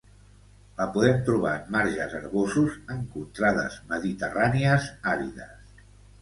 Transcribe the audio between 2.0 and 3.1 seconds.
herbosos en